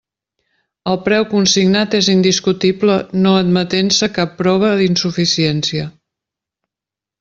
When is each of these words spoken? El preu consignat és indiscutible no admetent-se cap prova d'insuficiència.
El 0.93 0.97
preu 1.07 1.27
consignat 1.33 1.99
és 1.99 2.09
indiscutible 2.15 2.97
no 3.27 3.37
admetent-se 3.45 4.13
cap 4.19 4.37
prova 4.43 4.75
d'insuficiència. 4.83 5.91